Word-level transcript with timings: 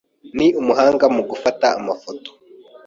Ni 0.37 0.47
umuhanga 0.61 1.05
mu 1.15 1.21
gufata 1.29 1.65
amafoto. 1.79 2.29